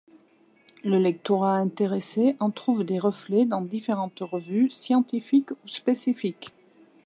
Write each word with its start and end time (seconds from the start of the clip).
Le 0.83 0.97
lectorat 0.97 1.57
intéressé 1.57 2.35
en 2.39 2.49
trouve 2.49 2.83
des 2.83 2.97
reflets 2.97 3.45
dans 3.45 3.61
différentes 3.61 4.17
revues, 4.21 4.71
scientifiques 4.71 5.51
ou 5.51 5.67
spécifiques. 5.67 6.49